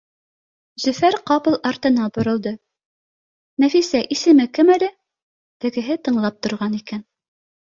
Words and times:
Зөфәр 0.83 1.17
ҡапыл 1.31 1.57
артына 1.71 2.07
боролдо: 2.15 2.53
Нәфисә, 3.65 4.01
исеме 4.17 4.49
кем 4.59 4.73
әле? 4.77 4.91
Тегеһе 5.67 6.01
тыңлап 6.09 6.41
торған 6.49 6.81
икән: 6.83 7.07